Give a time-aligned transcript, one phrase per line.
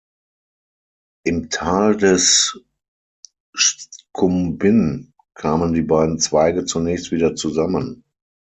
[1.27, 2.59] Im Tal des
[3.53, 8.03] Shkumbin kamen die beiden Zweige zunächst wieder zusammen.